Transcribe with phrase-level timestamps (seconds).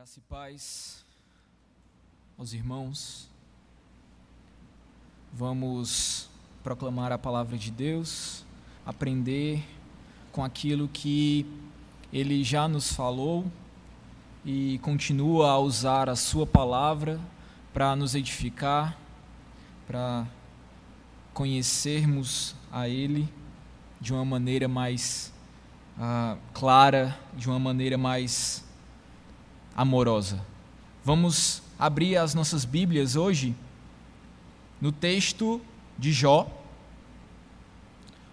[0.00, 1.04] Graça e paz
[2.38, 3.28] aos irmãos.
[5.30, 6.30] Vamos
[6.64, 8.42] proclamar a palavra de Deus,
[8.86, 9.62] aprender
[10.32, 11.44] com aquilo que
[12.10, 13.44] Ele já nos falou
[14.42, 17.20] e continua a usar a Sua palavra
[17.70, 18.96] para nos edificar,
[19.86, 20.26] para
[21.34, 23.28] conhecermos a Ele
[24.00, 25.30] de uma maneira mais
[25.98, 28.64] ah, clara, de uma maneira mais
[29.80, 30.44] amorosa.
[31.02, 33.56] Vamos abrir as nossas Bíblias hoje
[34.78, 35.58] no texto
[35.98, 36.46] de Jó.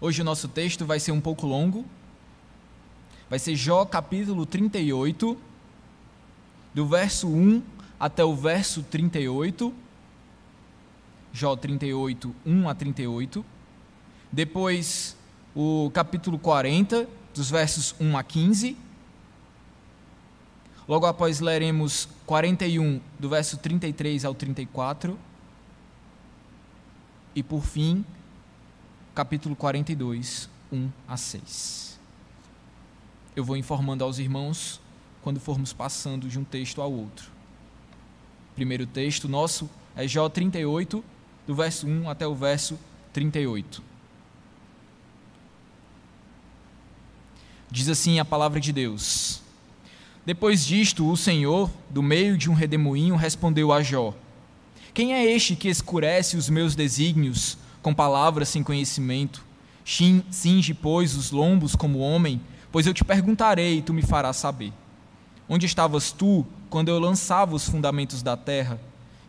[0.02, 1.86] Hoje o nosso texto vai ser um pouco longo.
[3.30, 5.38] Vai ser Jó capítulo 38,
[6.74, 7.64] do verso 1
[7.98, 9.74] até o verso 38.
[11.32, 13.46] Jó 38, 1 a 38.
[14.30, 15.16] Depois
[15.56, 18.87] o capítulo 40, dos versos 1 a 15
[20.88, 25.20] Logo após leremos 41, do verso 33 ao 34.
[27.36, 28.06] E por fim,
[29.14, 32.00] capítulo 42, 1 a 6.
[33.36, 34.80] Eu vou informando aos irmãos
[35.22, 37.30] quando formos passando de um texto ao outro.
[38.56, 41.04] Primeiro texto nosso é Jó 38,
[41.46, 42.80] do verso 1 até o verso
[43.12, 43.84] 38.
[47.70, 49.42] Diz assim a palavra de Deus:
[50.28, 54.14] depois disto, o Senhor, do meio de um redemoinho, respondeu a Jó:
[54.94, 59.42] Quem é este que escurece os meus desígnios com palavras sem conhecimento?
[59.86, 62.42] Cinge, pois, os lombos como homem,
[62.74, 64.74] pois eu te perguntarei e tu me farás saber.
[65.48, 68.82] Onde estavas tu quando eu lançava os fundamentos da terra?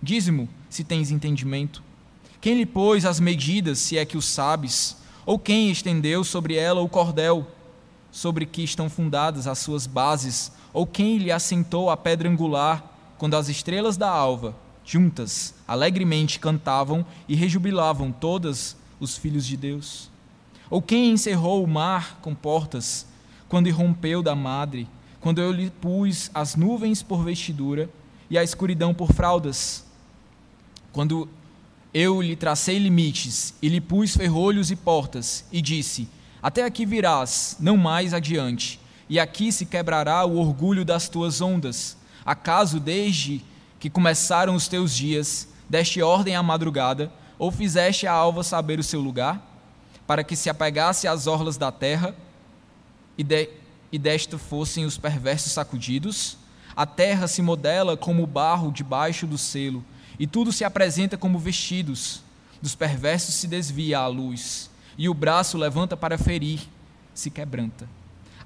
[0.03, 1.81] Dize-mo, se tens entendimento.
[2.41, 4.97] Quem lhe pôs as medidas, se é que o sabes?
[5.25, 7.47] Ou quem estendeu sobre ela o cordel,
[8.11, 10.58] sobre que estão fundadas as suas bases?
[10.73, 12.85] Ou quem lhe assentou a pedra angular,
[13.17, 20.11] quando as estrelas da alva, juntas, alegremente cantavam e rejubilavam todas os filhos de Deus?
[20.71, 23.07] Ou quem encerrou o mar com portas,
[23.49, 24.87] quando irrompeu da madre,
[25.21, 27.89] quando eu lhe pus as nuvens por vestidura
[28.31, 29.85] e a escuridão por fraldas?
[30.93, 31.29] Quando
[31.93, 36.09] eu lhe tracei limites e lhe pus ferrolhos e portas, e disse:
[36.43, 41.97] Até aqui virás, não mais adiante e aqui se quebrará o orgulho das tuas ondas.
[42.25, 43.43] Acaso desde
[43.81, 48.83] que começaram os teus dias, deste ordem à madrugada, ou fizeste a alva saber o
[48.83, 49.41] seu lugar,
[50.07, 52.15] para que se apegasse às orlas da terra,
[53.17, 53.49] e, de,
[53.91, 56.37] e desta fossem os perversos sacudidos?
[56.77, 59.85] A terra se modela como barro debaixo do selo,
[60.19, 62.23] e tudo se apresenta como vestidos.
[62.61, 66.61] Dos perversos se desvia a luz, e o braço levanta para ferir,
[67.15, 67.89] se quebranta.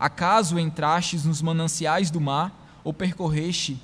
[0.02, 3.80] Acaso entrastes nos mananciais do mar, ou percorreste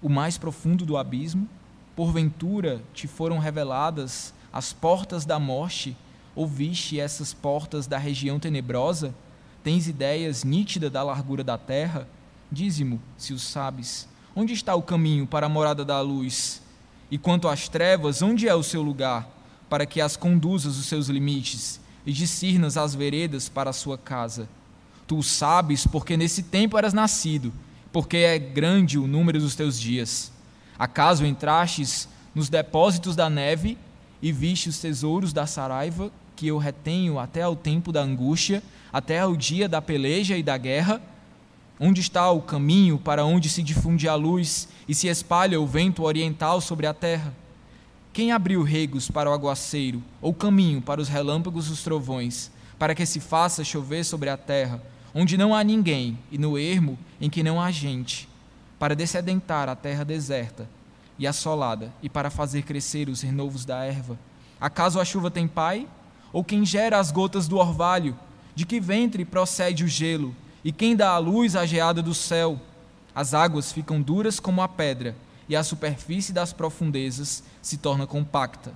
[0.00, 1.48] o mais profundo do abismo?
[1.96, 5.96] Porventura te foram reveladas as portas da morte,
[6.32, 9.12] ou viste essas portas da região tenebrosa?
[9.64, 12.06] Tens ideias nítidas da largura da terra?
[12.48, 14.06] Dize-mo, se o sabes.
[14.32, 16.62] Onde está o caminho para a morada da luz?
[17.10, 19.28] E quanto às trevas, onde é o seu lugar,
[19.68, 24.48] para que as conduzas os seus limites e discernas as veredas para a sua casa?
[25.10, 27.52] Tu sabes porque nesse tempo eras nascido,
[27.92, 30.30] porque é grande o número dos teus dias.
[30.78, 33.76] Acaso entrastes nos depósitos da neve
[34.22, 38.62] e viste os tesouros da saraiva que eu retenho até ao tempo da angústia,
[38.92, 41.02] até ao dia da peleja e da guerra?
[41.80, 46.04] Onde está o caminho para onde se difunde a luz e se espalha o vento
[46.04, 47.34] oriental sobre a terra?
[48.12, 52.48] Quem abriu regos para o aguaceiro, ou caminho para os relâmpagos e os trovões,
[52.78, 54.80] para que se faça chover sobre a terra,
[55.14, 58.28] onde não há ninguém, e no ermo em que não há gente,
[58.78, 60.68] para descedentar a terra deserta
[61.18, 64.18] e assolada, e para fazer crescer os renovos da erva?
[64.60, 65.86] Acaso a chuva tem pai?
[66.32, 68.16] Ou quem gera as gotas do orvalho?
[68.54, 70.34] De que ventre procede o gelo?
[70.64, 72.60] E quem dá a luz à geada do céu?
[73.14, 75.16] As águas ficam duras como a pedra,
[75.48, 78.72] e a superfície das profundezas se torna compacta.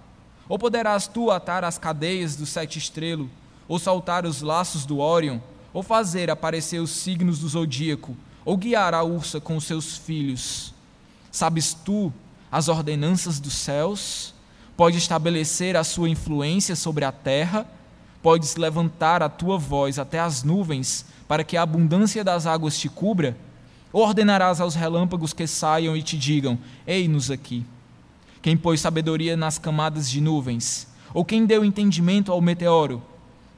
[0.48, 3.30] Ou poderás tu atar as cadeias do sete estrelo,
[3.68, 5.40] ou saltar os laços do Órion,
[5.74, 10.72] ou fazer aparecer os signos do zodíaco, ou guiar a ursa com os seus filhos.
[11.32, 12.12] Sabes tu
[12.50, 14.32] as ordenanças dos céus?
[14.76, 17.66] Pode estabelecer a sua influência sobre a terra?
[18.22, 22.88] Podes levantar a tua voz até as nuvens, para que a abundância das águas te
[22.88, 23.36] cubra?
[23.92, 26.56] Ou ordenarás aos relâmpagos que saiam e te digam:
[26.86, 27.66] Ei-nos aqui?
[28.40, 30.86] Quem pôs sabedoria nas camadas de nuvens?
[31.12, 33.02] Ou quem deu entendimento ao meteoro?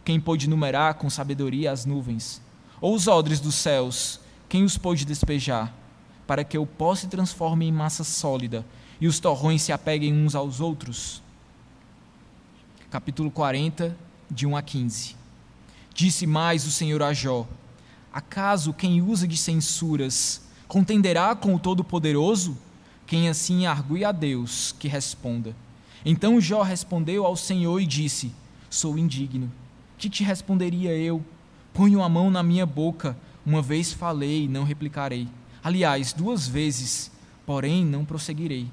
[0.06, 2.40] Quem pôde numerar com sabedoria as nuvens?
[2.80, 4.18] Ou os odres dos céus,
[4.48, 5.74] quem os pôde despejar?
[6.26, 8.66] para que o pó se transforme em massa sólida
[9.00, 11.22] e os torrões se apeguem uns aos outros?
[12.90, 13.96] Capítulo 40,
[14.30, 15.16] de 1 a 15.
[15.94, 17.46] Disse mais o Senhor a Jó:
[18.12, 22.56] Acaso quem usa de censuras contenderá com o Todo-Poderoso?
[23.06, 25.54] Quem assim argue a Deus, que responda.
[26.04, 28.32] Então Jó respondeu ao Senhor e disse:
[28.68, 29.50] Sou indigno.
[29.98, 31.24] Que te responderia eu?
[31.72, 33.16] Ponho a mão na minha boca.
[33.44, 35.28] Uma vez falei, e não replicarei.
[35.62, 37.10] Aliás, duas vezes,
[37.44, 38.68] porém não prosseguirei.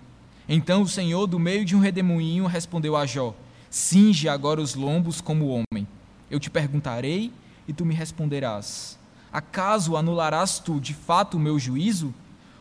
[0.47, 3.33] Então o Senhor, do meio de um redemoinho, respondeu a Jó:
[3.69, 5.87] Cinge agora os lombos como homem.
[6.29, 7.31] Eu te perguntarei
[7.67, 8.99] e tu me responderás.
[9.31, 12.13] Acaso anularás tu de fato o meu juízo?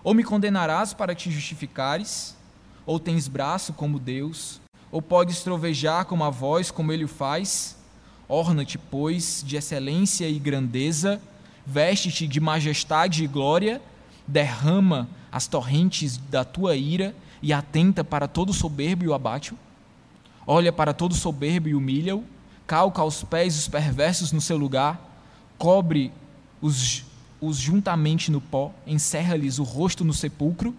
[0.05, 2.37] Ou me condenarás para te justificares?
[2.87, 4.61] Ou tens braço como Deus?
[4.91, 7.77] Ou podes trovejar como a voz, como ele o faz?
[8.35, 11.21] Orna-te, pois, de excelência e grandeza,
[11.67, 13.79] veste-te de majestade e glória,
[14.27, 19.53] derrama as torrentes da tua ira e atenta para todo soberbo e o abate.
[20.47, 22.25] Olha para todo soberbo e humilha-o,
[22.67, 24.99] calca aos pés os perversos no seu lugar,
[25.59, 26.11] cobre
[26.63, 27.05] os,
[27.39, 30.75] os juntamente no pó, encerra-lhes o rosto no sepulcro.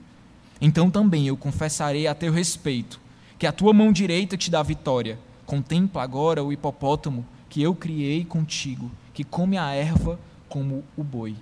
[0.60, 3.00] Então também eu confessarei a teu respeito
[3.38, 5.20] que a tua mão direita te dá vitória.
[5.46, 7.24] Contempla agora o hipopótamo
[7.54, 10.20] que eu criei contigo, que come a erva
[10.50, 11.36] como o boi.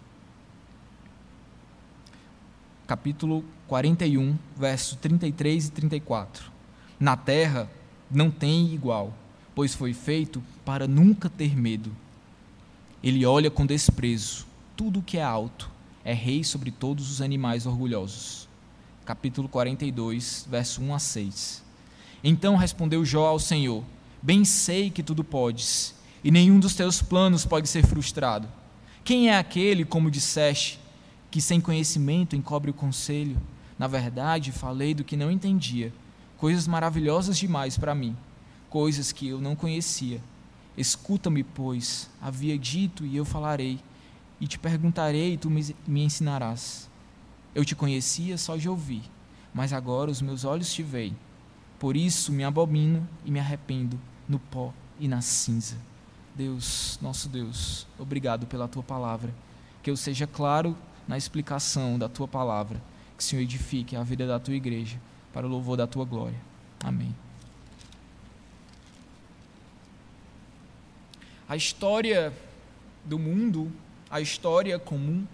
[2.85, 6.51] Capítulo 41, verso 33 e 34.
[6.99, 7.71] Na terra
[8.11, 9.13] não tem igual,
[9.55, 11.95] pois foi feito para nunca ter medo.
[13.01, 15.71] Ele olha com desprezo tudo o que é alto,
[16.03, 18.49] é rei sobre todos os animais orgulhosos.
[19.05, 21.63] Capítulo 42, verso 1 a 6.
[22.21, 23.81] Então respondeu Jó ao Senhor:
[24.21, 28.47] Bem sei que tudo podes, e nenhum dos teus planos pode ser frustrado.
[29.03, 30.79] Quem é aquele, como disseste,
[31.31, 33.41] que sem conhecimento encobre o conselho?
[33.79, 35.91] Na verdade, falei do que não entendia,
[36.37, 38.15] coisas maravilhosas demais para mim,
[38.69, 40.21] coisas que eu não conhecia.
[40.77, 43.79] Escuta-me, pois, havia dito e eu falarei,
[44.39, 46.89] e te perguntarei e tu me, ensinarás.
[47.53, 49.03] Eu te conhecia só de ouvir,
[49.53, 51.17] mas agora os meus olhos te veem.
[51.79, 55.75] Por isso me abomino e me arrependo no pó e na cinza.
[56.35, 59.33] Deus, nosso Deus, obrigado pela tua palavra.
[59.83, 60.75] Que eu seja claro
[61.07, 62.81] na explicação da tua palavra.
[63.17, 64.99] Que o Senhor edifique a vida da tua igreja
[65.33, 66.39] para o louvor da tua glória.
[66.83, 67.13] Amém.
[71.47, 72.33] A história
[73.03, 73.71] do mundo,
[74.09, 75.25] a história comum,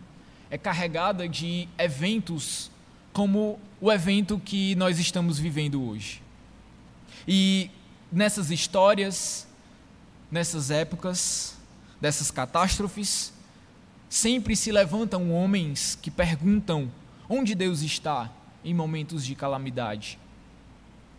[0.50, 2.72] é carregada de eventos
[3.14, 6.22] como o evento que nós estamos vivendo hoje.
[7.28, 7.70] E
[8.12, 9.47] nessas histórias,
[10.32, 11.56] nessas épocas,
[12.00, 13.34] dessas catástrofes,
[14.10, 16.92] sempre se levantam homens que perguntam
[17.30, 18.32] onde Deus está
[18.64, 20.20] em momentos de calamidade.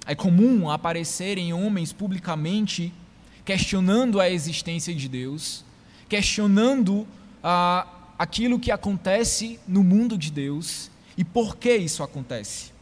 [0.07, 2.93] É comum aparecerem homens publicamente
[3.45, 5.65] questionando a existência de Deus,
[6.09, 7.07] questionando
[7.43, 7.87] ah,
[8.19, 12.73] aquilo que acontece no mundo de Deus e por que isso acontece.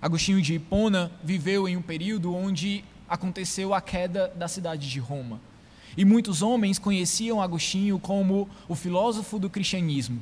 [0.00, 5.40] Agostinho de Hipona viveu em um período onde aconteceu a queda da cidade de Roma.
[5.96, 10.20] E muitos homens conheciam Agostinho como o filósofo do cristianismo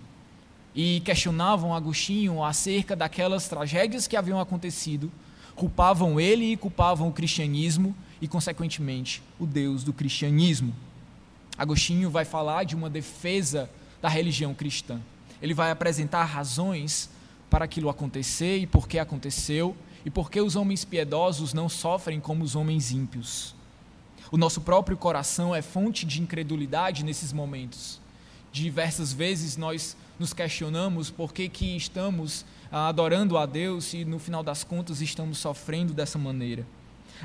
[0.74, 5.10] e questionavam Agostinho acerca daquelas tragédias que haviam acontecido,
[5.54, 10.74] culpavam ele e culpavam o cristianismo e, consequentemente, o Deus do cristianismo.
[11.56, 13.70] Agostinho vai falar de uma defesa
[14.02, 15.00] da religião cristã.
[15.40, 17.08] Ele vai apresentar razões
[17.48, 22.20] para aquilo acontecer e por que aconteceu e por que os homens piedosos não sofrem
[22.20, 23.54] como os homens ímpios.
[24.30, 28.00] O nosso próprio coração é fonte de incredulidade nesses momentos.
[28.52, 34.18] Diversas vezes nós nos questionamos por que, que estamos ah, adorando a Deus e no
[34.18, 36.66] final das contas estamos sofrendo dessa maneira.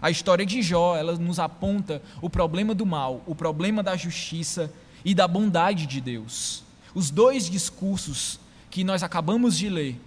[0.02, 4.72] A história de Jó, ela nos aponta o problema do mal, o problema da justiça
[5.04, 6.64] e da bondade de Deus.
[6.94, 10.00] Os dois discursos que nós acabamos de ler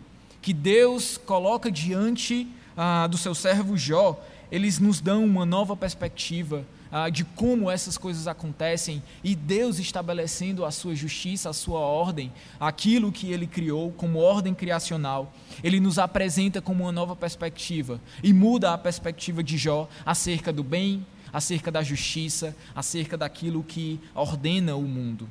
[0.43, 4.19] que Deus coloca diante ah, do seu servo Jó,
[4.51, 10.65] eles nos dão uma nova perspectiva ah, de como essas coisas acontecem e Deus estabelecendo
[10.65, 15.33] a sua justiça, a sua ordem, aquilo que ele criou como ordem criacional.
[15.65, 20.63] Ele nos apresenta como uma nova perspectiva e muda a perspectiva de Jó acerca do
[20.63, 25.29] bem, acerca da justiça, acerca daquilo que ordena o mundo.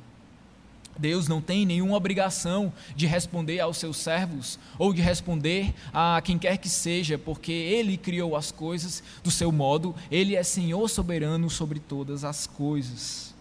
[0.98, 6.38] Deus não tem nenhuma obrigação de responder aos seus servos ou de responder a quem
[6.38, 11.48] quer que seja, porque Ele criou as coisas do seu modo, Ele é Senhor soberano
[11.48, 13.32] sobre todas as coisas.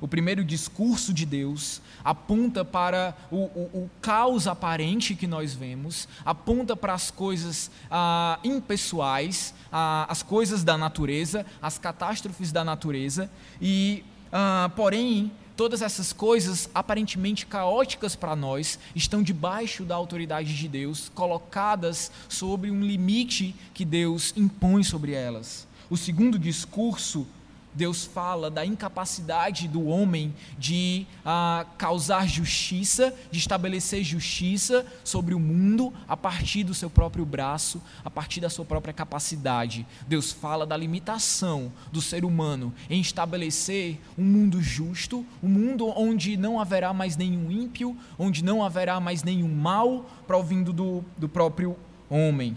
[0.00, 6.08] o primeiro discurso de Deus, aponta para o, o, o caos aparente que nós vemos,
[6.24, 13.28] aponta para as coisas ah, impessoais, ah, as coisas da natureza, as catástrofes da natureza,
[13.60, 20.68] e, ah, porém, todas essas coisas aparentemente caóticas para nós estão debaixo da autoridade de
[20.68, 25.66] Deus, colocadas sobre um limite que Deus impõe sobre elas.
[25.90, 27.26] O segundo discurso
[27.74, 35.38] Deus fala da incapacidade do homem de ah, causar justiça, de estabelecer justiça sobre o
[35.38, 39.86] mundo a partir do seu próprio braço, a partir da sua própria capacidade.
[40.06, 46.36] Deus fala da limitação do ser humano em estabelecer um mundo justo, um mundo onde
[46.36, 51.76] não haverá mais nenhum ímpio, onde não haverá mais nenhum mal provindo do, do próprio
[52.10, 52.56] homem.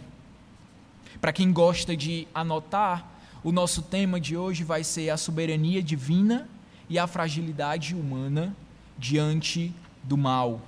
[1.20, 3.11] Para quem gosta de anotar,
[3.44, 6.48] o nosso tema de hoje vai ser a soberania divina
[6.88, 8.56] e a fragilidade humana
[8.98, 10.62] diante do mal.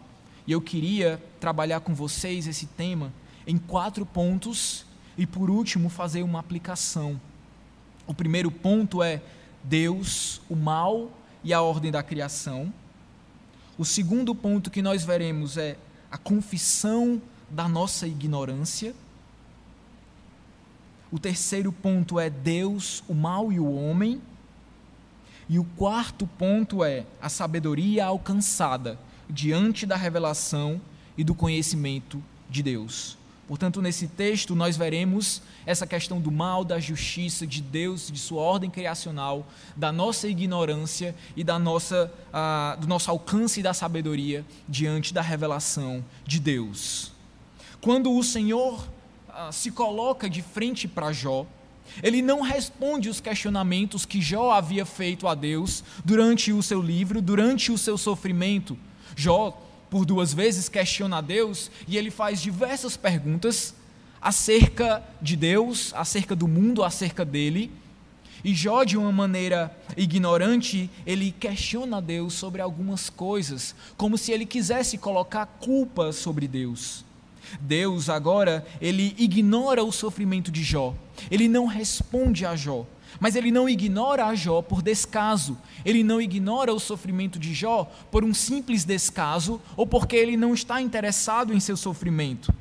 [0.48, 3.13] E eu queria trabalhar com vocês esse tema
[3.46, 4.86] em quatro pontos
[5.18, 7.20] e, por último, fazer uma aplicação.
[8.08, 9.22] O primeiro ponto é
[9.63, 11.12] Deus, o mal
[11.44, 12.74] e a ordem da criação.
[13.77, 15.77] O segundo ponto que nós veremos é
[16.12, 18.96] a confissão da nossa ignorância.
[21.13, 24.20] O terceiro ponto é Deus, o mal e o homem.
[25.48, 28.98] E o quarto ponto é a sabedoria alcançada
[29.29, 30.82] diante da revelação
[31.15, 33.15] e do conhecimento de Deus.
[33.48, 38.41] Portanto, nesse texto, nós veremos essa questão do mal, da justiça de Deus, de sua
[38.41, 45.13] ordem criacional, da nossa ignorância e da nossa, uh, do nosso alcance da sabedoria diante
[45.13, 47.12] da revelação de Deus.
[47.79, 49.02] Quando o Senhor ah,
[49.51, 51.45] se coloca de frente para Jó,
[52.01, 57.21] ele não responde os questionamentos que Jó havia feito a Deus durante o seu livro,
[57.21, 58.77] durante o seu sofrimento.
[59.15, 59.59] Jó,
[59.89, 63.75] por duas vezes, questiona a Deus e ele faz diversas perguntas
[64.21, 67.69] acerca de Deus, acerca do mundo, acerca dele.
[68.43, 74.45] E Jó, de uma maneira ignorante, ele questiona Deus sobre algumas coisas, como se ele
[74.45, 77.02] quisesse colocar culpa sobre Deus.
[77.59, 80.95] Deus agora, ele ignora o sofrimento de Jó.
[81.29, 82.85] Ele não responde a Jó.
[83.19, 85.57] Mas ele não ignora a Jó por descaso.
[85.85, 90.53] Ele não ignora o sofrimento de Jó por um simples descaso ou porque ele não
[90.53, 92.53] está interessado em seu sofrimento.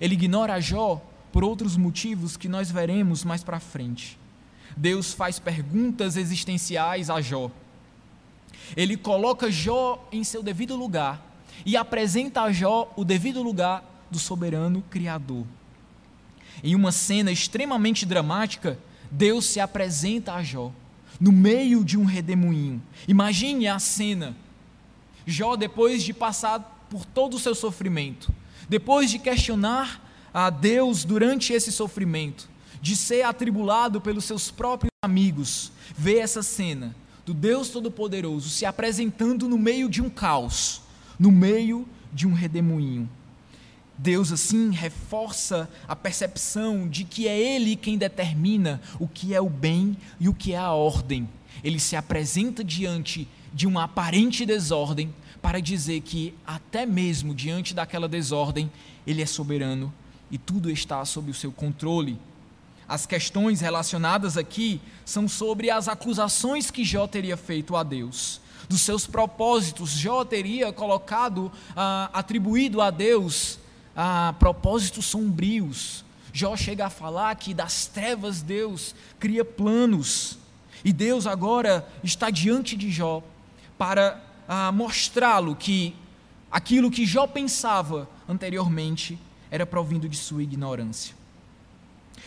[0.00, 1.00] Ele ignora a Jó
[1.32, 4.18] por outros motivos que nós veremos mais para frente.
[4.76, 7.50] Deus faz perguntas existenciais a Jó.
[8.76, 11.29] Ele coloca Jó em seu devido lugar
[11.64, 15.44] e apresenta a Jó o devido lugar do soberano Criador.
[16.62, 18.78] Em uma cena extremamente dramática,
[19.10, 20.72] Deus se apresenta a Jó
[21.20, 22.82] no meio de um redemoinho.
[23.06, 24.34] Imagine a cena.
[25.26, 28.32] Jó, depois de passar por todo o seu sofrimento,
[28.68, 30.02] depois de questionar
[30.32, 32.48] a Deus durante esse sofrimento,
[32.80, 36.94] de ser atribulado pelos seus próprios amigos, vê essa cena
[37.26, 40.82] do Deus Todo-Poderoso se apresentando no meio de um caos
[41.20, 43.06] no meio de um redemoinho.
[43.98, 49.50] Deus assim reforça a percepção de que é Ele quem determina o que é o
[49.50, 51.28] bem e o que é a ordem.
[51.62, 58.08] Ele se apresenta diante de uma aparente desordem para dizer que, até mesmo diante daquela
[58.08, 58.72] desordem,
[59.06, 59.92] Ele é soberano
[60.30, 62.18] e tudo está sob o seu controle.
[62.88, 68.82] As questões relacionadas aqui são sobre as acusações que Jó teria feito a Deus dos
[68.82, 69.90] seus propósitos.
[69.90, 73.58] Jó teria colocado, ah, atribuído a Deus
[73.96, 76.04] ah, propósitos sombrios.
[76.32, 80.38] Jó chega a falar que das trevas Deus cria planos.
[80.84, 83.24] E Deus agora está diante de Jó
[83.76, 85.92] para ah, mostrá-lo que
[86.48, 89.18] aquilo que Jó pensava anteriormente
[89.50, 91.12] era provindo de sua ignorância.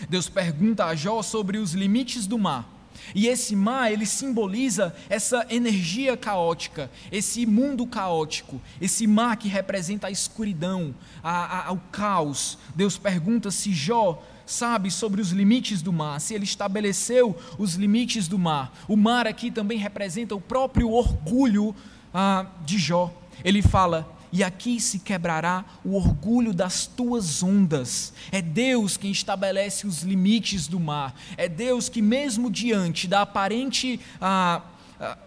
[0.10, 2.73] Deus pergunta a Jó sobre os limites do mar.
[3.14, 10.08] E esse mar, ele simboliza essa energia caótica, esse mundo caótico, esse mar que representa
[10.08, 10.94] a escuridão,
[11.24, 12.58] a, a, o caos.
[12.76, 18.28] Deus pergunta se Jó sabe sobre os limites do mar, se ele estabeleceu os limites
[18.28, 18.74] do mar.
[18.88, 21.76] O mar aqui também representa o próprio orgulho
[22.14, 23.14] ah, de Jó.
[23.44, 28.12] Ele fala: e aqui se quebrará o orgulho das tuas ondas.
[28.32, 31.14] É Deus quem estabelece os limites do mar.
[31.38, 34.64] É Deus que, mesmo diante da aparente ah,
[35.00, 35.18] ah,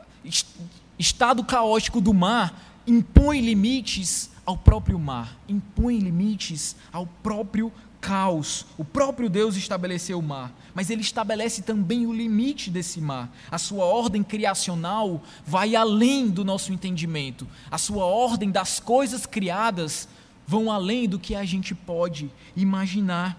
[0.98, 7.72] estado caótico do mar, impõe limites ao próprio mar, impõe limites ao próprio
[8.06, 13.28] caos, o próprio Deus estabeleceu o mar, mas ele estabelece também o limite desse mar.
[13.50, 17.48] A sua ordem criacional vai além do nosso entendimento.
[17.68, 20.08] A sua ordem das coisas criadas
[20.46, 23.36] vão além do que a gente pode imaginar.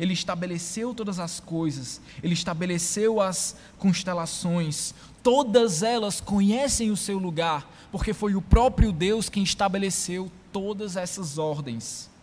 [0.00, 7.70] Ele estabeleceu todas as coisas, ele estabeleceu as constelações, todas elas conhecem o seu lugar,
[7.92, 12.15] porque foi o próprio Deus quem estabeleceu todas essas ordens.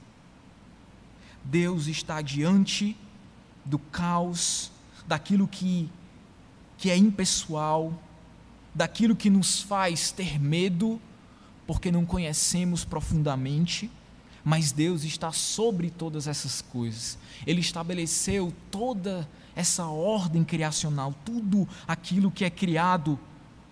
[1.44, 2.96] Deus está diante
[3.66, 4.72] do caos,
[5.08, 5.90] daquilo que,
[6.78, 7.94] que é impessoal,
[8.74, 11.00] daquilo que nos faz ter medo,
[11.68, 13.90] porque não conhecemos profundamente,
[14.44, 17.18] mas Deus está sobre todas essas coisas.
[17.46, 23.20] Ele estabeleceu toda essa ordem criacional, tudo aquilo que é criado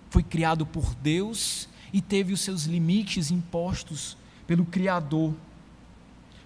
[0.10, 5.34] foi criado por Deus e teve os seus limites impostos pelo Criador.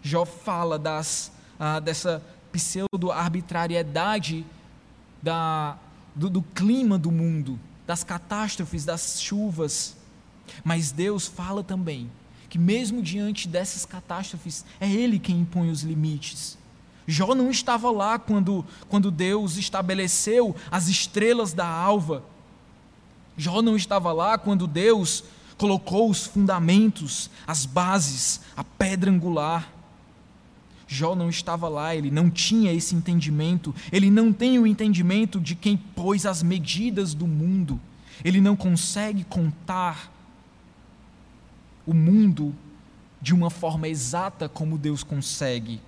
[0.05, 2.21] Jó fala das, ah, dessa
[2.51, 4.45] pseudo-arbitrariedade
[5.19, 5.79] da,
[6.13, 9.97] do, do clima do mundo, das catástrofes, das chuvas.
[10.63, 12.11] Mas Deus fala também
[12.47, 16.55] que, mesmo diante dessas catástrofes, é Ele quem impõe os limites.
[17.07, 22.23] Jó não estava lá quando, quando Deus estabeleceu as estrelas da alva.
[23.35, 25.23] Jó não estava lá quando Deus
[25.57, 29.73] colocou os fundamentos, as bases, a pedra angular.
[30.87, 35.55] Jó não estava lá, ele não tinha esse entendimento, ele não tem o entendimento de
[35.55, 37.79] quem pôs as medidas do mundo,
[38.23, 40.11] ele não consegue contar
[41.85, 42.53] o mundo
[43.21, 45.81] de uma forma exata como Deus consegue.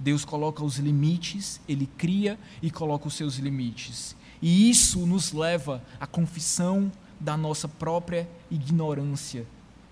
[0.00, 4.16] Deus coloca os limites, ele cria e coloca os seus limites.
[4.40, 6.90] E isso nos leva à confissão
[7.20, 9.46] da nossa própria ignorância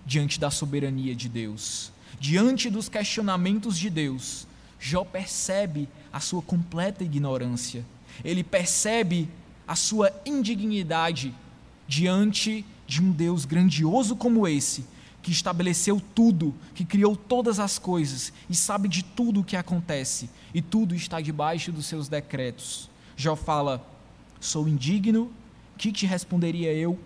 [0.05, 4.45] diante da soberania de Deus diante dos questionamentos de Deus,
[4.79, 7.83] Jó percebe a sua completa ignorância.
[8.23, 9.27] Ele percebe
[9.67, 11.33] a sua indignidade
[11.87, 14.85] diante de um Deus grandioso como esse,
[15.23, 20.29] que estabeleceu tudo, que criou todas as coisas e sabe de tudo o que acontece,
[20.53, 22.87] e tudo está debaixo dos seus decretos.
[23.17, 23.83] Jó fala:
[24.39, 25.31] Sou indigno,
[25.75, 26.99] que te responderia eu?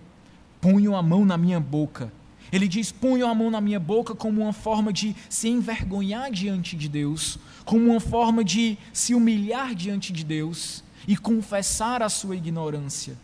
[0.59, 2.11] Ponho a mão na minha boca
[2.51, 6.75] ele diz: punham a mão na minha boca como uma forma de se envergonhar diante
[6.75, 12.35] de Deus, como uma forma de se humilhar diante de Deus e confessar a sua
[12.35, 13.17] ignorância.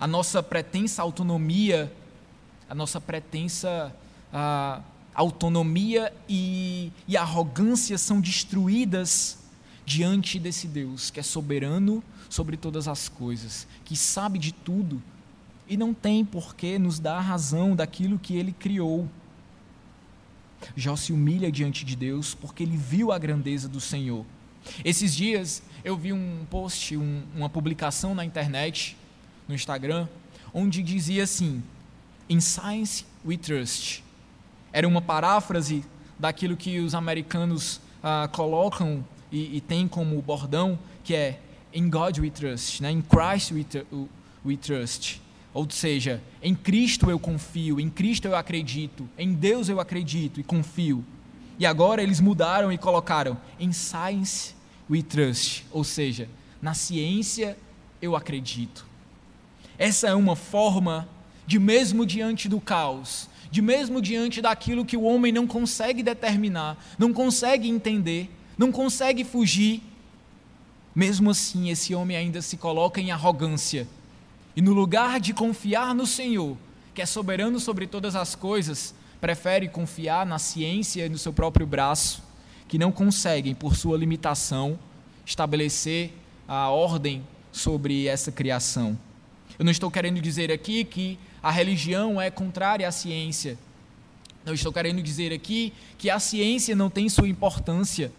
[0.00, 1.92] A nossa pretensa autonomia,
[2.68, 3.94] a nossa pretensa
[4.32, 4.80] a,
[5.14, 9.38] autonomia e, e arrogância são destruídas
[9.84, 15.02] diante desse Deus que é soberano sobre todas as coisas, que sabe de tudo
[15.72, 19.08] e não tem por que nos dar a razão daquilo que ele criou.
[20.76, 24.26] Jó se humilha diante de Deus porque ele viu a grandeza do Senhor.
[24.84, 28.98] Esses dias eu vi um post, um, uma publicação na internet,
[29.48, 30.06] no Instagram,
[30.52, 31.62] onde dizia assim:
[32.28, 34.04] In Science We Trust.
[34.74, 35.82] Era uma paráfrase
[36.18, 41.40] daquilo que os americanos ah, colocam e, e têm como bordão, que é
[41.72, 42.92] In God We Trust, né?
[42.92, 43.64] In Christ We,
[44.44, 45.22] we Trust.
[45.54, 50.42] Ou seja, em Cristo eu confio, em Cristo eu acredito, em Deus eu acredito e
[50.42, 51.04] confio.
[51.58, 54.54] E agora eles mudaram e colocaram em Science
[54.88, 56.28] we trust, ou seja,
[56.60, 57.56] na ciência
[58.00, 58.86] eu acredito.
[59.78, 61.08] Essa é uma forma
[61.46, 66.82] de mesmo diante do caos, de mesmo diante daquilo que o homem não consegue determinar,
[66.98, 69.82] não consegue entender, não consegue fugir,
[70.94, 73.86] mesmo assim esse homem ainda se coloca em arrogância
[74.54, 76.56] e no lugar de confiar no Senhor,
[76.94, 81.66] que é soberano sobre todas as coisas, prefere confiar na ciência e no seu próprio
[81.66, 82.22] braço,
[82.68, 84.78] que não conseguem, por sua limitação,
[85.24, 86.12] estabelecer
[86.46, 88.98] a ordem sobre essa criação.
[89.58, 93.58] Eu não estou querendo dizer aqui que a religião é contrária à ciência.
[94.44, 98.12] Não estou querendo dizer aqui que a ciência não tem sua importância.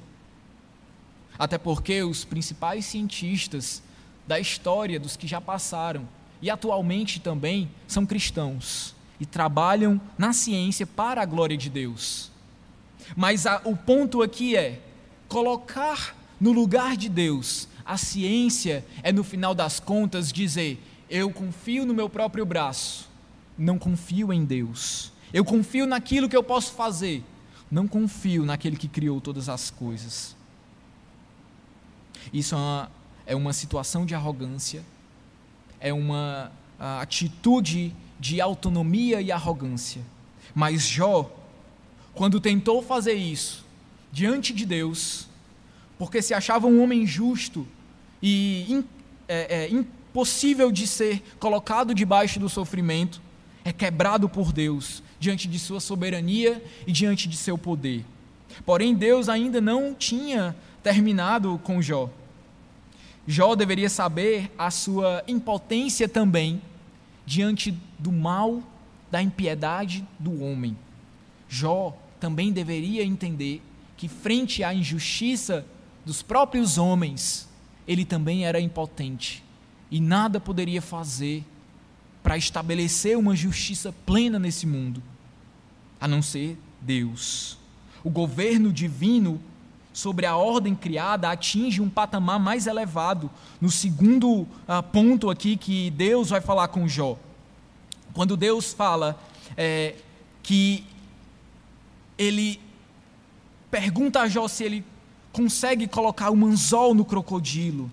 [1.38, 3.84] Até porque os principais cientistas
[4.28, 6.08] da história, dos que já passaram,
[6.44, 12.30] e atualmente também são cristãos e trabalham na ciência para a glória de Deus.
[13.16, 14.82] Mas a, o ponto aqui é
[15.30, 17.70] colocar no lugar de Deus.
[17.86, 23.10] A ciência é, no final das contas, dizer: eu confio no meu próprio braço,
[23.58, 25.14] não confio em Deus.
[25.32, 27.24] Eu confio naquilo que eu posso fazer,
[27.72, 30.36] não confio naquele que criou todas as coisas.
[32.34, 32.92] Isso é uma,
[33.28, 34.84] é uma situação de arrogância
[35.84, 40.02] é uma atitude de autonomia e arrogância.
[40.56, 41.30] Mas Jó,
[42.14, 43.66] quando tentou fazer isso,
[44.12, 45.28] diante de Deus,
[46.00, 47.68] porque se achava um homem justo
[48.22, 48.84] e
[49.28, 53.22] é, é, impossível de ser colocado debaixo do sofrimento,
[53.66, 58.06] é quebrado por Deus diante de sua soberania e diante de seu poder.
[58.66, 62.10] Porém, Deus ainda não tinha terminado com Jó.
[63.26, 66.62] Jó deveria saber a sua impotência também
[67.26, 68.62] diante do mal,
[69.10, 70.78] da impiedade do homem.
[71.48, 73.62] Jó também deveria entender
[73.96, 75.66] que, frente à injustiça
[76.06, 77.48] dos próprios homens,
[77.88, 79.44] ele também era impotente
[79.90, 81.44] e nada poderia fazer
[82.24, 85.04] para estabelecer uma justiça plena nesse mundo,
[86.02, 87.58] a não ser Deus.
[88.04, 89.40] O governo divino
[89.94, 93.30] sobre a ordem criada atinge um patamar mais elevado,
[93.62, 94.48] no segundo uh,
[94.92, 97.18] ponto aqui que Deus vai falar com Jó.
[98.14, 99.20] Quando Deus fala
[99.56, 99.96] é,
[100.42, 100.84] que
[102.18, 102.60] ele
[103.70, 104.84] pergunta a Jó se ele
[105.32, 107.90] consegue colocar um anzol no crocodilo,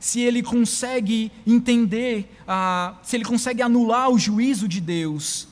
[0.00, 5.48] se ele consegue entender, uh, se ele consegue anular o juízo de Deus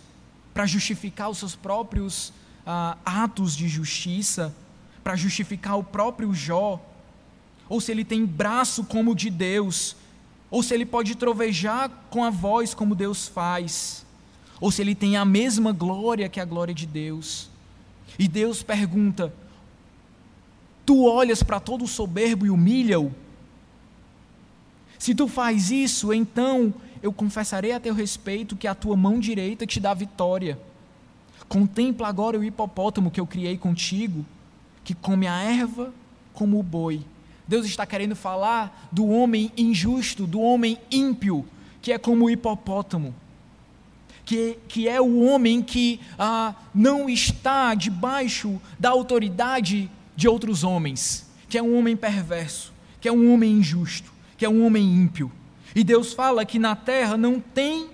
[0.53, 2.29] para justificar os seus próprios
[2.67, 4.55] uh, atos de justiça
[5.07, 6.85] para justificar o próprio Jó,
[7.69, 9.95] ou se ele tem braço como o de Deus,
[10.51, 14.05] ou se ele pode trovejar com a voz como Deus faz,
[14.61, 17.49] ou se ele tem a mesma glória que a glória de Deus.
[18.19, 19.33] E Deus pergunta:
[20.85, 23.15] Tu olhas para todo o soberbo e humilha-o?
[24.99, 29.65] Se tu faz isso, então eu confessarei a teu respeito que a tua mão direita
[29.69, 30.59] te dá vitória.
[31.49, 34.27] Contempla agora o hipopótamo que eu criei contigo
[34.87, 35.93] que come a erva
[36.33, 37.05] como o boi.
[37.49, 41.45] Deus está querendo falar do homem injusto, do homem ímpio,
[41.83, 43.13] que é como o hipopótamo,
[44.25, 51.29] que, que é o homem que ah, não está debaixo da autoridade de outros homens,
[51.49, 55.33] que é um homem perverso, que é um homem injusto, que é um homem ímpio.
[55.75, 57.91] E Deus fala que na terra não tem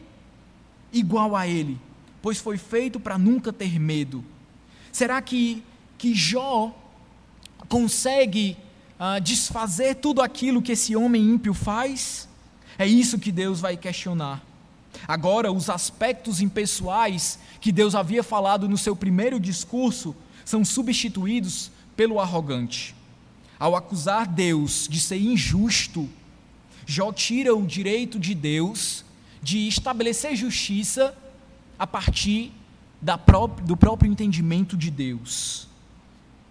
[0.93, 1.79] igual a ele,
[2.21, 4.23] pois foi feito para nunca ter medo.
[4.93, 5.63] Será que,
[5.97, 6.82] que Jó
[7.73, 8.55] consegue
[9.01, 12.29] uh, desfazer tudo aquilo que esse homem ímpio faz?
[12.79, 14.45] É isso que Deus vai questionar.
[15.09, 22.21] Agora, os aspectos impessoais que Deus havia falado no seu primeiro discurso são substituídos pelo
[22.21, 22.95] arrogante.
[23.59, 26.07] Ao acusar Deus de ser injusto,
[26.85, 29.03] Jó tira o direito de Deus
[29.43, 31.17] de estabelecer justiça
[31.79, 32.53] a partir
[33.65, 35.72] do próprio entendimento de Deus.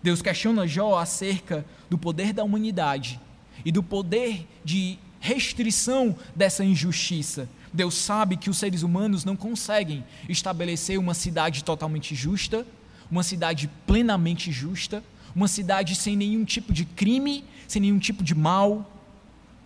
[0.04, 3.20] Deus questiona Jó acerca do poder da humanidade
[3.64, 7.48] e do poder de restrição dessa injustiça.
[7.72, 12.66] Deus sabe que os seres humanos não conseguem estabelecer uma cidade totalmente justa,
[13.10, 15.04] uma cidade plenamente justa,
[15.36, 18.90] uma cidade sem nenhum tipo de crime, sem nenhum tipo de mal.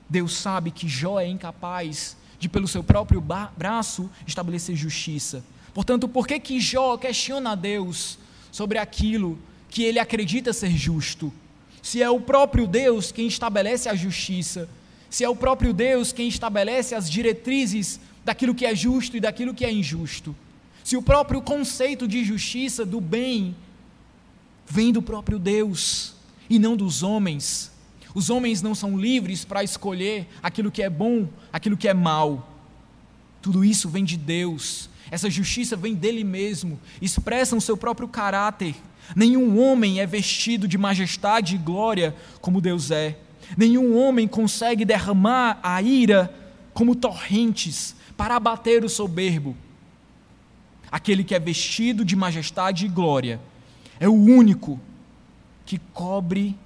[0.09, 3.23] Deus sabe que Jó é incapaz de, pelo seu próprio
[3.57, 5.43] braço, estabelecer justiça.
[5.73, 8.19] Portanto, por que, que Jó questiona a Deus
[8.51, 9.39] sobre aquilo
[9.75, 11.33] que ele acredita ser justo,
[11.81, 14.69] se é o próprio Deus quem estabelece a justiça,
[15.09, 19.53] se é o próprio Deus quem estabelece as diretrizes daquilo que é justo e daquilo
[19.53, 20.33] que é injusto,
[20.81, 23.53] se o próprio conceito de justiça, do bem,
[24.65, 26.13] vem do próprio Deus
[26.49, 27.69] e não dos homens.
[28.13, 32.49] Os homens não são livres para escolher aquilo que é bom, aquilo que é mal.
[33.41, 34.89] Tudo isso vem de Deus.
[35.11, 38.75] Essa justiça vem dele mesmo, expressa o seu próprio caráter
[39.13, 43.17] Nenhum homem é vestido de majestade e glória como Deus é.
[43.57, 46.33] Nenhum homem consegue derramar a ira
[46.73, 49.55] como torrentes para abater o soberbo.
[50.89, 53.39] Aquele que é vestido de majestade e glória
[53.99, 54.79] é o único
[55.65, 56.57] que cobre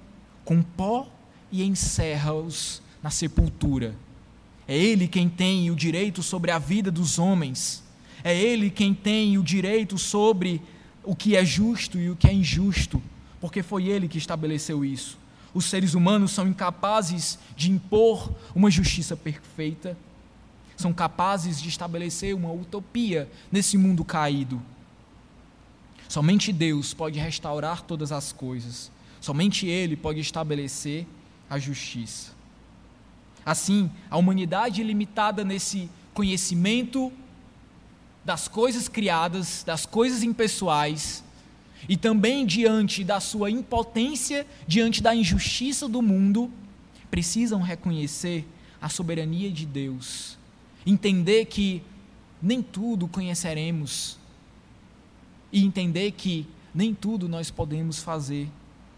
[0.44, 1.08] com pó
[1.50, 3.94] e encerra-os na sepultura.
[4.66, 7.82] É Ele quem tem o direito sobre a vida dos homens.
[8.22, 10.60] É Ele quem tem o direito sobre
[11.02, 13.02] o que é justo e o que é injusto,
[13.40, 15.18] porque foi ele que estabeleceu isso.
[15.52, 19.96] Os seres humanos são incapazes de impor uma justiça perfeita,
[20.76, 24.62] são capazes de estabelecer uma utopia nesse mundo caído.
[26.08, 31.06] Somente Deus pode restaurar todas as coisas, somente Ele pode estabelecer
[31.48, 32.32] a justiça.
[33.44, 37.12] Assim, a humanidade limitada nesse conhecimento
[38.24, 41.24] das coisas criadas, das coisas impessoais,
[41.88, 46.50] e também diante da sua impotência, diante da injustiça do mundo,
[47.10, 48.46] precisam reconhecer
[48.80, 50.38] a soberania de Deus,
[50.86, 51.82] entender que
[52.42, 54.18] nem tudo conheceremos,
[55.52, 58.48] e entender que nem tudo nós podemos fazer,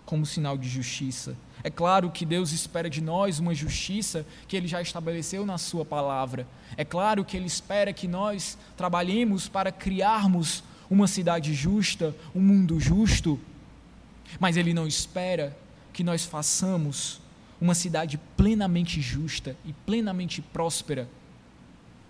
[0.05, 1.37] como sinal de justiça.
[1.64, 5.85] É claro que Deus espera de nós uma justiça que Ele já estabeleceu na Sua
[5.85, 6.46] palavra.
[6.77, 12.81] É claro que Ele espera que nós trabalhemos para criarmos uma cidade justa, um mundo
[12.81, 13.38] justo.
[14.40, 15.57] Mas Ele não espera
[15.92, 17.20] que nós façamos
[17.61, 21.09] uma cidade plenamente justa e plenamente próspera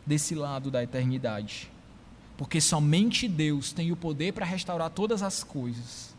[0.07, 1.71] desse lado da eternidade.
[2.39, 6.15] Porque somente Deus tem o poder para restaurar todas as coisas.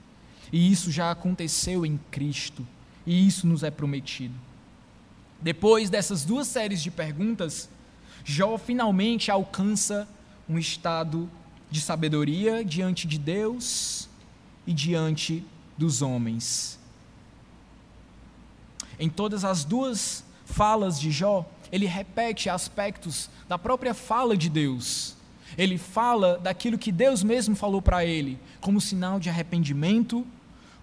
[0.52, 2.66] E isso já aconteceu em Cristo
[3.06, 4.34] e isso nos é prometido.
[5.42, 7.70] Depois dessas duas séries de perguntas,
[8.24, 10.08] Jó finalmente alcança
[10.48, 11.30] um estado
[11.70, 14.08] de sabedoria diante de Deus
[14.66, 15.44] e diante
[15.78, 16.80] dos homens.
[19.00, 25.16] Em todas as duas falas de Jó, ele repete aspectos da própria fala de Deus.
[25.58, 30.26] Ele fala daquilo que Deus mesmo falou para ele, como sinal de arrependimento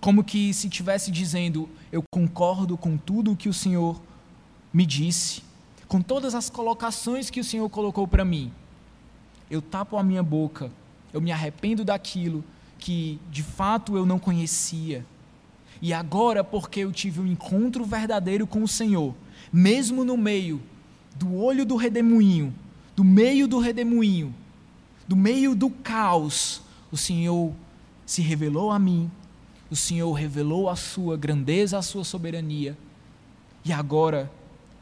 [0.01, 4.01] como que se estivesse dizendo: Eu concordo com tudo o que o Senhor
[4.73, 5.43] me disse,
[5.87, 8.51] com todas as colocações que o Senhor colocou para mim.
[9.51, 10.71] Eu tapo a minha boca,
[11.13, 12.45] eu me arrependo daquilo
[12.79, 15.05] que de fato eu não conhecia.
[15.83, 19.15] E agora, porque eu tive um encontro verdadeiro com o Senhor,
[19.53, 20.61] mesmo no meio
[21.17, 22.55] do olho do redemoinho,
[22.95, 24.35] do meio do redemoinho,
[25.07, 27.53] do meio do caos, o Senhor
[28.07, 29.11] se revelou a mim
[29.71, 32.77] o Senhor revelou a sua grandeza, a sua soberania,
[33.65, 34.31] e agora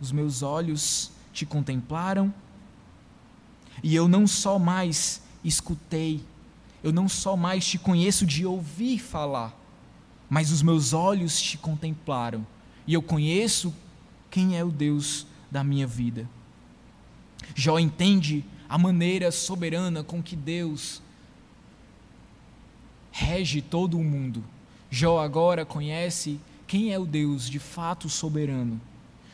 [0.00, 2.32] os meus olhos te contemplaram,
[3.82, 6.24] e eu não só mais escutei,
[6.82, 9.54] eu não só mais te conheço de ouvir falar,
[10.28, 12.46] mas os meus olhos te contemplaram,
[12.86, 13.74] e eu conheço
[14.30, 16.28] quem é o Deus da minha vida.
[17.54, 21.02] Jó entende a maneira soberana com que Deus
[23.10, 24.44] rege todo o mundo
[24.90, 28.80] Jó agora conhece quem é o Deus de fato soberano.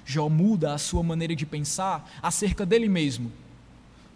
[0.05, 3.33] Jó muda a sua maneira de pensar acerca dele mesmo.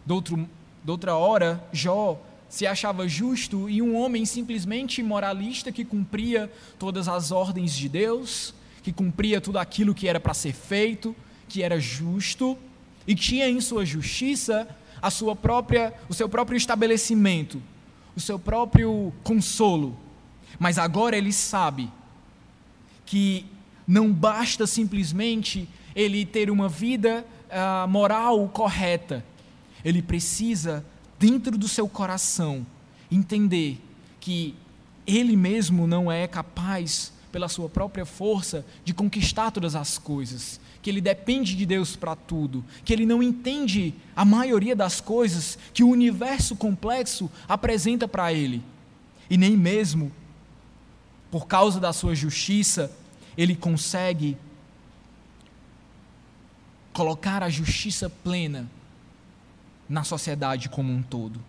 [0.05, 0.49] Doutro,
[0.83, 7.31] doutra hora, Jó se achava justo e um homem simplesmente moralista que cumpria todas as
[7.31, 11.15] ordens de Deus, que cumpria tudo aquilo que era para ser feito,
[11.49, 12.57] que era justo
[13.07, 14.69] e tinha em sua justiça
[15.01, 17.63] a sua própria, o seu próprio estabelecimento,
[18.17, 19.97] o seu próprio consolo
[20.59, 21.91] mas agora ele sabe
[23.07, 23.47] que
[23.87, 29.25] não basta simplesmente ele ter uma vida uh, moral correta.
[29.85, 30.85] Ele precisa,
[31.19, 32.67] dentro do seu coração,
[33.11, 33.81] entender
[34.21, 34.55] que
[35.07, 40.61] ele mesmo não é capaz, pela sua própria força, de conquistar todas as coisas.
[40.83, 42.65] Que ele depende de Deus para tudo.
[42.85, 48.63] Que ele não entende a maioria das coisas que o universo complexo apresenta para ele.
[49.31, 50.13] E nem mesmo
[51.31, 52.91] por causa da sua justiça,
[53.37, 54.37] ele consegue
[56.93, 58.69] colocar a justiça plena
[59.89, 61.41] na sociedade como um todo.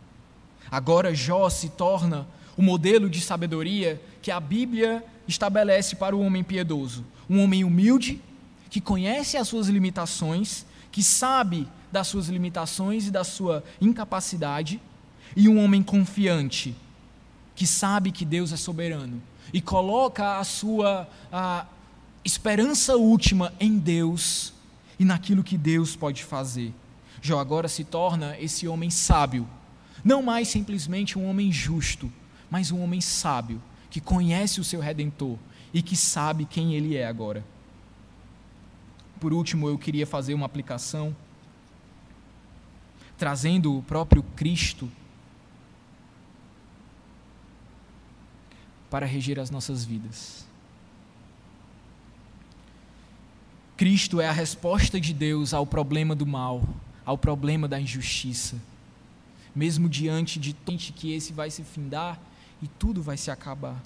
[0.69, 6.43] Agora Jó se torna o modelo de sabedoria que a Bíblia estabelece para o homem
[6.43, 7.05] piedoso.
[7.29, 8.21] Um homem humilde,
[8.69, 14.79] que conhece as suas limitações, que sabe das suas limitações e da sua incapacidade,
[15.35, 16.75] e um homem confiante,
[17.55, 19.21] que sabe que Deus é soberano
[19.53, 21.65] e coloca a sua a
[22.23, 24.53] esperança última em Deus
[24.99, 26.73] e naquilo que Deus pode fazer.
[27.21, 29.47] Jó agora se torna esse homem sábio,
[30.03, 32.11] não mais simplesmente um homem justo,
[32.49, 35.37] mas um homem sábio, que conhece o seu redentor
[35.73, 37.43] e que sabe quem ele é agora.
[39.19, 41.15] Por último, eu queria fazer uma aplicação
[43.17, 44.89] trazendo o próprio Cristo
[48.89, 50.45] para reger as nossas vidas.
[53.77, 56.67] Cristo é a resposta de Deus ao problema do mal,
[57.05, 58.57] ao problema da injustiça.
[59.55, 60.53] Mesmo diante de
[60.93, 62.19] que esse vai se findar
[62.61, 63.81] e tudo vai se acabar.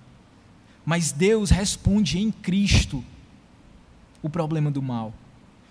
[0.85, 3.03] Mas Deus responde em Cristo
[4.21, 5.13] o problema do mal,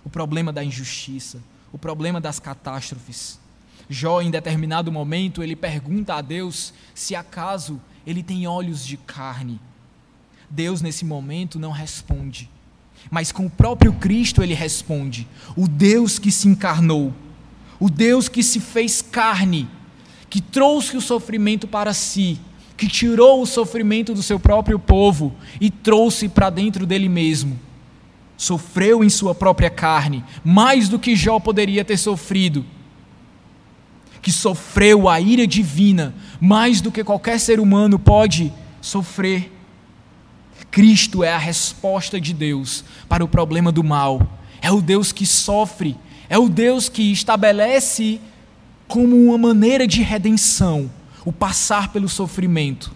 [0.04, 1.42] o problema da injustiça,
[1.72, 3.40] o problema das catástrofes.
[3.88, 9.60] Jó, em determinado momento, ele pergunta a Deus se acaso ele tem olhos de carne.
[10.50, 12.48] Deus, nesse momento, não responde.
[13.10, 15.26] Mas com o próprio Cristo ele responde.
[15.56, 17.12] O Deus que se encarnou,
[17.80, 19.68] o Deus que se fez carne,
[20.28, 22.38] que trouxe o sofrimento para si,
[22.76, 27.58] que tirou o sofrimento do seu próprio povo e trouxe para dentro dele mesmo.
[28.36, 32.64] Sofreu em sua própria carne, mais do que Jó poderia ter sofrido
[34.22, 39.52] que sofreu a ira divina mais do que qualquer ser humano pode sofrer.
[40.70, 44.38] Cristo é a resposta de Deus para o problema do mal.
[44.62, 45.96] É o Deus que sofre,
[46.28, 48.20] é o Deus que estabelece
[48.86, 50.90] como uma maneira de redenção
[51.24, 52.92] o passar pelo sofrimento.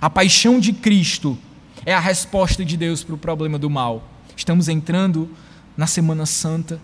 [0.00, 1.38] A paixão de Cristo
[1.84, 4.08] é a resposta de Deus para o problema do mal.
[4.36, 5.28] Estamos entrando
[5.76, 6.80] na Semana Santa.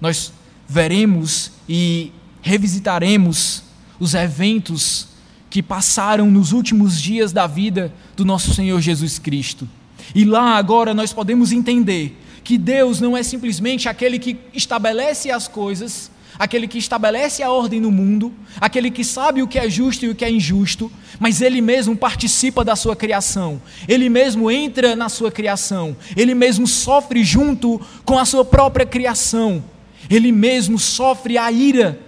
[0.00, 0.32] Nós
[0.68, 3.62] veremos e revisitaremos
[3.98, 5.08] os eventos
[5.50, 9.68] que passaram nos últimos dias da vida do nosso Senhor Jesus Cristo.
[10.14, 15.48] E lá agora nós podemos entender que Deus não é simplesmente aquele que estabelece as
[15.48, 20.04] coisas, aquele que estabelece a ordem no mundo, aquele que sabe o que é justo
[20.04, 24.94] e o que é injusto, mas ele mesmo participa da sua criação, ele mesmo entra
[24.94, 29.62] na sua criação, ele mesmo sofre junto com a sua própria criação,
[30.08, 31.98] ele mesmo sofre a ira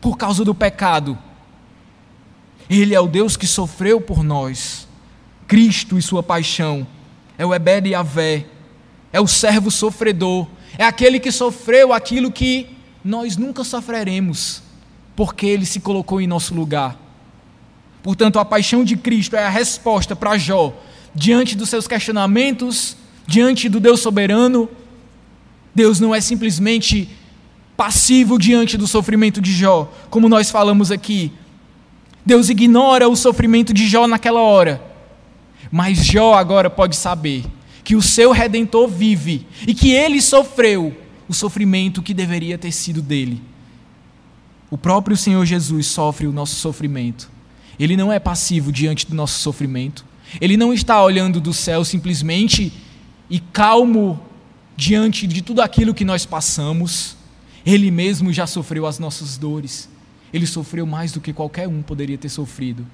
[0.00, 1.18] por causa do pecado.
[2.68, 4.86] Ele é o Deus que sofreu por nós.
[5.46, 6.86] Cristo e sua paixão
[7.38, 8.46] é o Ebed Avé,
[9.12, 12.68] é o servo sofredor, é aquele que sofreu aquilo que
[13.02, 14.62] nós nunca sofreremos,
[15.16, 16.98] porque ele se colocou em nosso lugar.
[18.02, 20.74] Portanto, a paixão de Cristo é a resposta para Jó
[21.14, 24.68] diante dos seus questionamentos, diante do Deus soberano.
[25.74, 27.08] Deus não é simplesmente
[27.78, 31.30] passivo diante do sofrimento de Jó, como nós falamos aqui.
[32.26, 34.82] Deus ignora o sofrimento de Jó naquela hora.
[35.70, 37.44] Mas Jó agora pode saber
[37.84, 40.92] que o seu redentor vive e que ele sofreu
[41.28, 43.40] o sofrimento que deveria ter sido dele.
[44.68, 47.30] O próprio Senhor Jesus sofre o nosso sofrimento.
[47.78, 50.04] Ele não é passivo diante do nosso sofrimento.
[50.40, 52.72] Ele não está olhando do céu simplesmente
[53.30, 54.20] e calmo
[54.76, 57.16] diante de tudo aquilo que nós passamos.
[57.64, 59.88] Ele mesmo já sofreu as nossas dores.
[60.32, 62.86] Ele sofreu mais do que qualquer um poderia ter sofrido.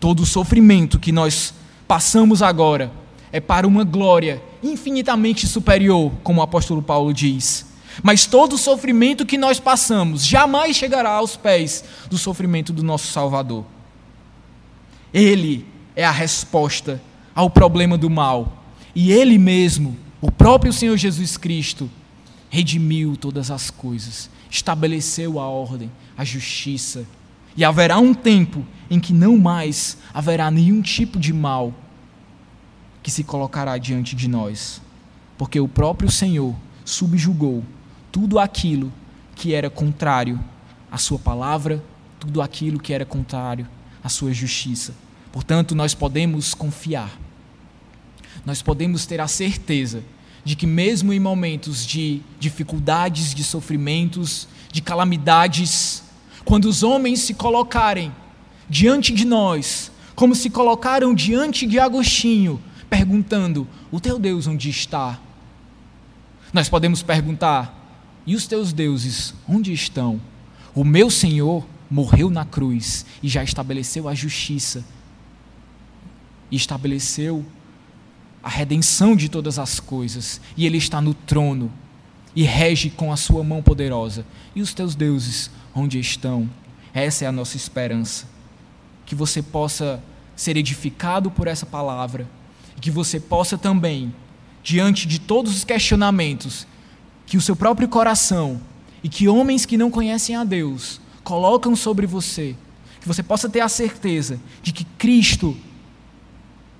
[0.00, 1.54] Todo o sofrimento que nós
[1.86, 2.92] passamos agora
[3.32, 7.66] é para uma glória infinitamente superior, como o apóstolo Paulo diz.
[8.02, 13.08] Mas todo o sofrimento que nós passamos jamais chegará aos pés do sofrimento do nosso
[13.08, 13.64] Salvador.
[15.12, 17.02] Ele é a resposta
[17.34, 18.62] ao problema do mal.
[18.94, 21.90] E Ele mesmo, o próprio Senhor Jesus Cristo,
[22.50, 27.06] redimiu todas as coisas, estabeleceu a ordem, a justiça.
[27.56, 31.74] E haverá um tempo em que não mais haverá nenhum tipo de mal
[33.02, 34.80] que se colocará diante de nós,
[35.36, 37.64] porque o próprio Senhor subjugou
[38.10, 38.92] tudo aquilo
[39.34, 40.38] que era contrário
[40.90, 41.82] à Sua palavra,
[42.18, 43.66] tudo aquilo que era contrário
[44.02, 44.94] à Sua justiça.
[45.32, 47.18] Portanto, nós podemos confiar,
[48.44, 50.02] nós podemos ter a certeza
[50.48, 56.02] de que, mesmo em momentos de dificuldades, de sofrimentos, de calamidades,
[56.42, 58.10] quando os homens se colocarem
[58.66, 62.58] diante de nós, como se colocaram diante de Agostinho,
[62.88, 65.20] perguntando: O teu Deus onde está?
[66.50, 70.18] Nós podemos perguntar: E os teus deuses onde estão?
[70.74, 74.82] O meu Senhor morreu na cruz e já estabeleceu a justiça,
[76.50, 77.44] estabeleceu
[78.48, 81.70] a redenção de todas as coisas, e Ele está no trono
[82.34, 84.24] e rege com a sua mão poderosa.
[84.56, 86.48] E os teus deuses onde estão?
[86.94, 88.26] Essa é a nossa esperança.
[89.04, 90.02] Que você possa
[90.34, 92.26] ser edificado por essa palavra
[92.74, 94.14] e que você possa também,
[94.62, 96.66] diante de todos os questionamentos
[97.26, 98.62] que o seu próprio coração
[99.04, 102.56] e que homens que não conhecem a Deus colocam sobre você,
[102.98, 105.54] que você possa ter a certeza de que Cristo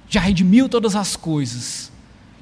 [0.09, 1.91] já redimiu todas as coisas.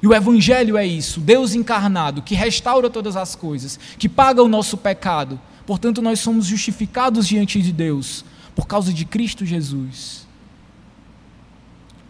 [0.01, 4.47] E o Evangelho é isso, Deus encarnado, que restaura todas as coisas, que paga o
[4.47, 5.39] nosso pecado.
[5.65, 8.23] Portanto, nós somos justificados diante de Deus
[8.55, 10.27] por causa de Cristo Jesus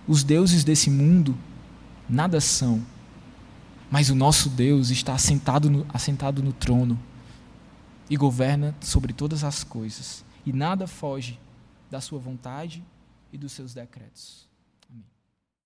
[0.08, 1.38] os deuses desse mundo
[2.08, 2.84] nada são.
[3.91, 6.98] Mas o nosso Deus está assentado no, assentado no trono
[8.10, 10.26] e governa sobre todas as coisas.
[10.46, 11.39] E nada foge
[11.91, 12.84] da sua vontade
[13.32, 14.46] e dos seus decretos.